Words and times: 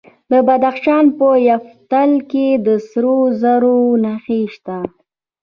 د 0.31 0.33
بدخشان 0.47 1.05
په 1.19 1.27
یفتل 1.49 2.11
کې 2.31 2.47
د 2.65 2.67
سرو 2.89 3.17
زرو 3.41 3.79
نښې 4.03 4.41
شته. 4.53 4.77